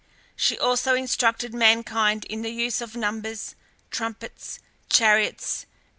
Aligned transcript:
She 0.35 0.57
also 0.57 0.95
instructed 0.95 1.53
mankind 1.53 2.25
in 2.25 2.41
the 2.41 2.49
use 2.49 2.81
of 2.81 2.95
numbers, 2.95 3.53
trumpets, 3.91 4.57
chariots, 4.89 5.59
&c. 5.59 5.65